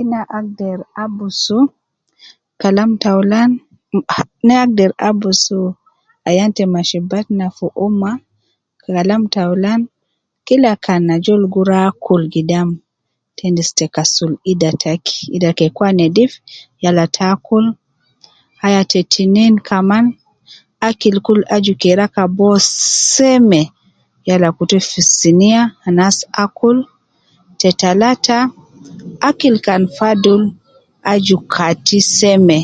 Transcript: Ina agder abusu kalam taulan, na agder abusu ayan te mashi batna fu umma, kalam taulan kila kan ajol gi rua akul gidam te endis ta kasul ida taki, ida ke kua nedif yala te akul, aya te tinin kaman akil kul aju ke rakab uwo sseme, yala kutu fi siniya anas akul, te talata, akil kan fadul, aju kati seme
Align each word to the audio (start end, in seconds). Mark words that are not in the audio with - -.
Ina 0.00 0.20
agder 0.38 0.80
abusu 1.04 1.58
kalam 2.60 2.90
taulan, 3.04 3.50
na 4.46 4.54
agder 4.64 4.92
abusu 5.08 5.60
ayan 6.28 6.50
te 6.56 6.64
mashi 6.74 6.98
batna 7.10 7.46
fu 7.56 7.66
umma, 7.86 8.10
kalam 8.82 9.22
taulan 9.34 9.80
kila 10.46 10.72
kan 10.84 11.02
ajol 11.14 11.42
gi 11.52 11.60
rua 11.68 11.78
akul 11.90 12.22
gidam 12.34 12.68
te 13.36 13.42
endis 13.50 13.70
ta 13.78 13.86
kasul 13.94 14.32
ida 14.52 14.70
taki, 14.82 15.16
ida 15.36 15.50
ke 15.58 15.66
kua 15.76 15.90
nedif 15.98 16.32
yala 16.84 17.04
te 17.14 17.22
akul, 17.34 17.64
aya 18.66 18.80
te 18.92 19.00
tinin 19.12 19.54
kaman 19.68 20.04
akil 20.88 21.16
kul 21.26 21.40
aju 21.54 21.72
ke 21.82 21.90
rakab 22.00 22.30
uwo 22.40 22.56
sseme, 22.84 23.62
yala 24.28 24.48
kutu 24.56 24.78
fi 24.88 25.00
siniya 25.18 25.62
anas 25.86 26.16
akul, 26.44 26.78
te 27.60 27.68
talata, 27.80 28.38
akil 29.28 29.54
kan 29.66 29.82
fadul, 29.96 30.42
aju 31.12 31.36
kati 31.54 31.98
seme 32.16 32.58